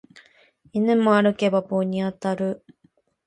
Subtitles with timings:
[0.73, 2.65] 犬も歩けば棒に当たる